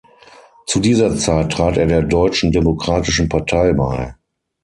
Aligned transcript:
Zu 0.65 0.79
dieser 0.79 1.15
Zeit 1.15 1.51
trat 1.51 1.77
er 1.77 1.85
der 1.85 2.01
Deutschen 2.01 2.51
Demokratischen 2.51 3.29
Partei 3.29 3.71
bei. 3.73 4.15